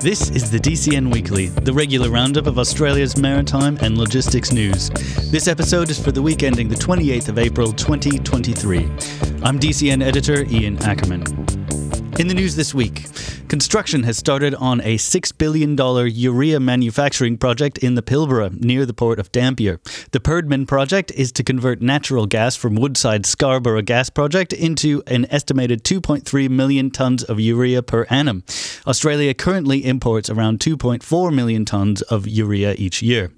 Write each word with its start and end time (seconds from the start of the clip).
This 0.00 0.30
is 0.30 0.50
the 0.50 0.58
DCN 0.58 1.12
Weekly, 1.12 1.46
the 1.46 1.72
regular 1.72 2.10
roundup 2.10 2.46
of 2.46 2.58
Australia's 2.58 3.16
maritime 3.16 3.78
and 3.82 3.96
logistics 3.96 4.52
news. 4.52 4.90
This 5.30 5.46
episode 5.46 5.90
is 5.90 6.02
for 6.02 6.10
the 6.10 6.22
week 6.22 6.42
ending 6.42 6.68
the 6.68 6.74
28th 6.74 7.28
of 7.28 7.38
April 7.38 7.72
2023. 7.72 8.78
I'm 9.42 9.60
DCN 9.60 10.02
editor 10.02 10.44
Ian 10.44 10.82
Ackerman. 10.82 11.55
In 12.18 12.28
the 12.28 12.34
news 12.34 12.56
this 12.56 12.72
week, 12.72 13.04
construction 13.48 14.04
has 14.04 14.16
started 14.16 14.54
on 14.54 14.80
a 14.80 14.96
$6 14.96 15.36
billion 15.36 15.76
urea 15.76 16.58
manufacturing 16.58 17.36
project 17.36 17.76
in 17.76 17.94
the 17.94 18.00
Pilbara 18.00 18.58
near 18.58 18.86
the 18.86 18.94
port 18.94 19.18
of 19.18 19.30
Dampier. 19.32 19.80
The 20.12 20.20
Perdaman 20.20 20.66
project 20.66 21.10
is 21.10 21.30
to 21.32 21.44
convert 21.44 21.82
natural 21.82 22.24
gas 22.24 22.56
from 22.56 22.74
Woodside 22.74 23.26
Scarborough 23.26 23.82
Gas 23.82 24.08
Project 24.08 24.54
into 24.54 25.02
an 25.06 25.26
estimated 25.30 25.84
2.3 25.84 26.48
million 26.48 26.90
tonnes 26.90 27.22
of 27.24 27.38
urea 27.38 27.82
per 27.82 28.06
annum. 28.08 28.44
Australia 28.86 29.34
currently 29.34 29.84
imports 29.84 30.30
around 30.30 30.58
2.4 30.58 31.34
million 31.34 31.66
tonnes 31.66 32.00
of 32.04 32.26
urea 32.26 32.74
each 32.78 33.02
year. 33.02 33.30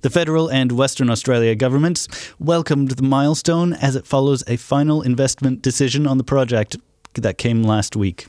The 0.00 0.10
federal 0.10 0.50
and 0.50 0.72
Western 0.72 1.08
Australia 1.08 1.54
governments 1.54 2.08
welcomed 2.40 2.90
the 2.90 3.04
milestone 3.04 3.72
as 3.74 3.94
it 3.94 4.08
follows 4.08 4.42
a 4.48 4.56
final 4.56 5.02
investment 5.02 5.62
decision 5.62 6.04
on 6.04 6.18
the 6.18 6.24
project 6.24 6.76
that 7.14 7.38
came 7.38 7.62
last 7.62 7.96
week. 7.96 8.26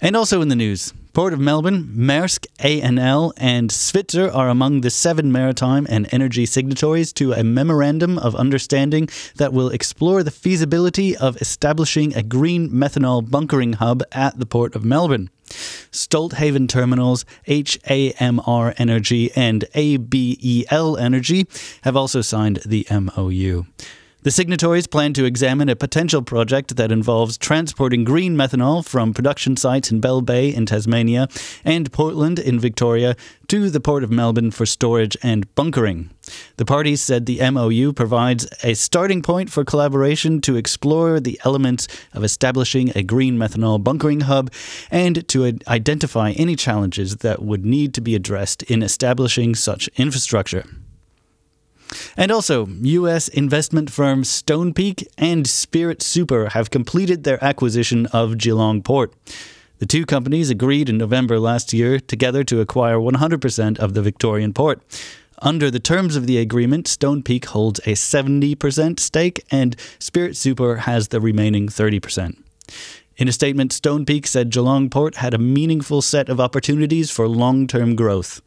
And 0.00 0.16
also 0.16 0.40
in 0.40 0.48
the 0.48 0.56
news, 0.56 0.92
Port 1.12 1.32
of 1.32 1.40
Melbourne, 1.40 1.94
Maersk, 1.96 2.46
ANL, 2.58 3.32
and 3.38 3.70
Svitzer 3.70 4.34
are 4.34 4.50
among 4.50 4.82
the 4.82 4.90
seven 4.90 5.32
maritime 5.32 5.86
and 5.88 6.06
energy 6.12 6.44
signatories 6.44 7.10
to 7.14 7.32
a 7.32 7.42
memorandum 7.42 8.18
of 8.18 8.34
understanding 8.36 9.08
that 9.36 9.52
will 9.52 9.70
explore 9.70 10.22
the 10.22 10.30
feasibility 10.30 11.16
of 11.16 11.40
establishing 11.40 12.14
a 12.14 12.22
green 12.22 12.68
methanol 12.68 13.28
bunkering 13.30 13.74
hub 13.74 14.02
at 14.12 14.38
the 14.38 14.44
Port 14.44 14.74
of 14.74 14.84
Melbourne. 14.84 15.30
Stolthaven 15.48 16.68
Terminals, 16.68 17.24
HAMR 17.46 18.74
Energy, 18.76 19.30
and 19.34 19.64
ABEL 19.74 20.98
Energy 20.98 21.46
have 21.82 21.96
also 21.96 22.20
signed 22.20 22.58
the 22.66 22.86
MOU. 22.90 23.64
The 24.26 24.32
signatories 24.32 24.88
plan 24.88 25.12
to 25.12 25.24
examine 25.24 25.68
a 25.68 25.76
potential 25.76 26.20
project 26.20 26.74
that 26.74 26.90
involves 26.90 27.38
transporting 27.38 28.02
green 28.02 28.34
methanol 28.34 28.84
from 28.84 29.14
production 29.14 29.56
sites 29.56 29.92
in 29.92 30.00
Bell 30.00 30.20
Bay 30.20 30.52
in 30.52 30.66
Tasmania 30.66 31.28
and 31.64 31.92
Portland 31.92 32.40
in 32.40 32.58
Victoria 32.58 33.14
to 33.46 33.70
the 33.70 33.78
Port 33.78 34.02
of 34.02 34.10
Melbourne 34.10 34.50
for 34.50 34.66
storage 34.66 35.16
and 35.22 35.46
bunkering. 35.54 36.10
The 36.56 36.64
parties 36.64 37.00
said 37.00 37.26
the 37.26 37.38
MOU 37.52 37.92
provides 37.92 38.48
a 38.64 38.74
starting 38.74 39.22
point 39.22 39.48
for 39.48 39.64
collaboration 39.64 40.40
to 40.40 40.56
explore 40.56 41.20
the 41.20 41.40
elements 41.44 41.86
of 42.12 42.24
establishing 42.24 42.90
a 42.96 43.04
green 43.04 43.38
methanol 43.38 43.80
bunkering 43.80 44.22
hub 44.22 44.52
and 44.90 45.28
to 45.28 45.56
identify 45.68 46.32
any 46.32 46.56
challenges 46.56 47.18
that 47.18 47.42
would 47.42 47.64
need 47.64 47.94
to 47.94 48.00
be 48.00 48.16
addressed 48.16 48.64
in 48.64 48.82
establishing 48.82 49.54
such 49.54 49.86
infrastructure. 49.96 50.64
And 52.16 52.30
also, 52.30 52.66
US 52.66 53.28
investment 53.28 53.90
firms 53.90 54.28
Stonepeak 54.30 55.06
and 55.18 55.46
Spirit 55.46 56.02
Super 56.02 56.50
have 56.50 56.70
completed 56.70 57.24
their 57.24 57.42
acquisition 57.42 58.06
of 58.06 58.38
Geelong 58.38 58.82
Port. 58.82 59.12
The 59.78 59.86
two 59.86 60.06
companies 60.06 60.48
agreed 60.48 60.88
in 60.88 60.96
November 60.96 61.38
last 61.38 61.72
year 61.72 62.00
together 62.00 62.42
to 62.44 62.60
acquire 62.60 62.96
100% 62.96 63.78
of 63.78 63.92
the 63.92 64.02
Victorian 64.02 64.54
port. 64.54 64.80
Under 65.42 65.70
the 65.70 65.80
terms 65.80 66.16
of 66.16 66.26
the 66.26 66.38
agreement, 66.38 66.86
Stonepeak 66.86 67.44
holds 67.46 67.78
a 67.80 67.92
70% 67.92 68.98
stake 68.98 69.44
and 69.50 69.76
Spirit 69.98 70.34
Super 70.36 70.76
has 70.76 71.08
the 71.08 71.20
remaining 71.20 71.68
30%. 71.68 72.38
In 73.16 73.28
a 73.28 73.32
statement, 73.32 73.72
Stonepeak 73.72 74.26
said 74.26 74.50
Geelong 74.50 74.90
Port 74.90 75.16
had 75.16 75.32
a 75.32 75.38
meaningful 75.38 76.02
set 76.02 76.28
of 76.28 76.38
opportunities 76.38 77.10
for 77.10 77.26
long 77.26 77.66
term 77.66 77.96
growth. 77.96 78.42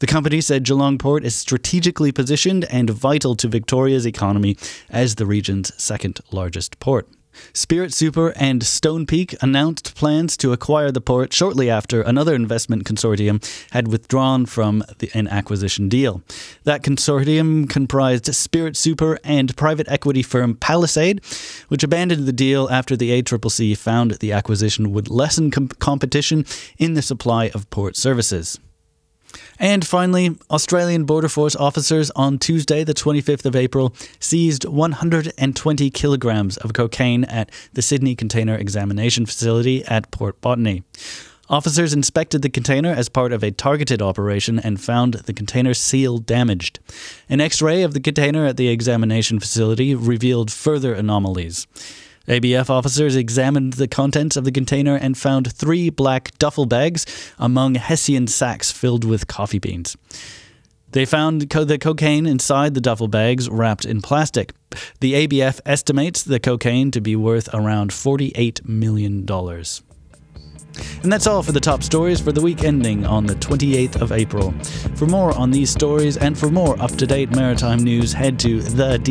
The 0.00 0.06
company 0.06 0.42
said 0.42 0.64
Geelong 0.64 0.98
Port 0.98 1.24
is 1.24 1.34
strategically 1.34 2.12
positioned 2.12 2.66
and 2.66 2.90
vital 2.90 3.34
to 3.36 3.48
Victoria's 3.48 4.06
economy 4.06 4.58
as 4.90 5.14
the 5.14 5.24
region's 5.24 5.72
second 5.82 6.20
largest 6.32 6.78
port. 6.80 7.08
Spirit 7.52 7.92
Super 7.92 8.30
and 8.36 8.62
Stonepeak 8.62 9.34
announced 9.42 9.94
plans 9.94 10.36
to 10.38 10.52
acquire 10.52 10.90
the 10.90 11.00
port 11.00 11.32
shortly 11.32 11.70
after 11.70 12.02
another 12.02 12.34
investment 12.34 12.84
consortium 12.84 13.42
had 13.72 13.88
withdrawn 13.88 14.46
from 14.46 14.84
the, 14.98 15.10
an 15.14 15.28
acquisition 15.28 15.88
deal. 15.88 16.22
That 16.64 16.82
consortium 16.82 17.68
comprised 17.68 18.34
Spirit 18.34 18.76
Super 18.76 19.18
and 19.24 19.56
private 19.56 19.88
equity 19.88 20.22
firm 20.22 20.54
Palisade, 20.56 21.20
which 21.68 21.82
abandoned 21.82 22.26
the 22.26 22.32
deal 22.32 22.68
after 22.70 22.96
the 22.96 23.22
ACCC 23.22 23.76
found 23.76 24.12
the 24.12 24.32
acquisition 24.32 24.92
would 24.92 25.08
lessen 25.08 25.50
com- 25.50 25.68
competition 25.68 26.44
in 26.78 26.94
the 26.94 27.02
supply 27.02 27.50
of 27.50 27.68
port 27.70 27.96
services. 27.96 28.58
And 29.60 29.86
finally, 29.86 30.38
Australian 30.50 31.04
Border 31.04 31.28
Force 31.28 31.54
officers 31.54 32.10
on 32.16 32.38
Tuesday, 32.38 32.82
the 32.82 32.94
25th 32.94 33.44
of 33.44 33.54
April, 33.54 33.94
seized 34.18 34.64
120 34.64 35.90
kilograms 35.90 36.56
of 36.56 36.72
cocaine 36.72 37.24
at 37.24 37.50
the 37.74 37.82
Sydney 37.82 38.16
Container 38.16 38.54
Examination 38.54 39.26
Facility 39.26 39.84
at 39.84 40.10
Port 40.10 40.40
Botany. 40.40 40.82
Officers 41.50 41.92
inspected 41.92 42.40
the 42.40 42.48
container 42.48 42.90
as 42.90 43.10
part 43.10 43.32
of 43.32 43.42
a 43.42 43.50
targeted 43.50 44.00
operation 44.00 44.58
and 44.58 44.80
found 44.80 45.14
the 45.14 45.34
container 45.34 45.74
seal 45.74 46.18
damaged. 46.18 46.78
An 47.28 47.40
x 47.40 47.60
ray 47.60 47.82
of 47.82 47.92
the 47.92 48.00
container 48.00 48.46
at 48.46 48.56
the 48.56 48.68
examination 48.68 49.40
facility 49.40 49.94
revealed 49.94 50.50
further 50.50 50.94
anomalies. 50.94 51.66
ABF 52.30 52.70
officers 52.70 53.16
examined 53.16 53.72
the 53.72 53.88
contents 53.88 54.36
of 54.36 54.44
the 54.44 54.52
container 54.52 54.94
and 54.94 55.18
found 55.18 55.52
three 55.52 55.90
black 55.90 56.30
duffel 56.38 56.64
bags 56.64 57.04
among 57.40 57.74
Hessian 57.74 58.28
sacks 58.28 58.70
filled 58.70 59.04
with 59.04 59.26
coffee 59.26 59.58
beans. 59.58 59.96
They 60.92 61.04
found 61.04 61.50
co- 61.50 61.64
the 61.64 61.76
cocaine 61.76 62.26
inside 62.26 62.74
the 62.74 62.80
duffel 62.80 63.08
bags 63.08 63.48
wrapped 63.48 63.84
in 63.84 64.00
plastic. 64.00 64.52
The 65.00 65.26
ABF 65.26 65.60
estimates 65.66 66.22
the 66.22 66.38
cocaine 66.38 66.92
to 66.92 67.00
be 67.00 67.16
worth 67.16 67.52
around 67.52 67.90
$48 67.90 68.64
million. 68.64 69.26
And 71.02 71.12
that's 71.12 71.26
all 71.26 71.42
for 71.42 71.50
the 71.50 71.58
top 71.58 71.82
stories 71.82 72.20
for 72.20 72.30
the 72.30 72.40
week 72.40 72.62
ending 72.62 73.04
on 73.04 73.26
the 73.26 73.34
28th 73.34 74.00
of 74.00 74.12
April. 74.12 74.52
For 74.94 75.06
more 75.06 75.36
on 75.36 75.50
these 75.50 75.70
stories 75.70 76.16
and 76.16 76.38
for 76.38 76.48
more 76.48 76.80
up 76.80 76.92
to 76.92 77.06
date 77.06 77.34
maritime 77.34 77.80
news, 77.80 78.12
head 78.12 78.38
to 78.40 78.58
thedcn.com.au. 78.58 79.10